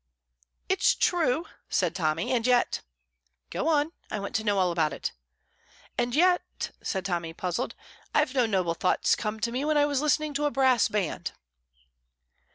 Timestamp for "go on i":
3.51-4.17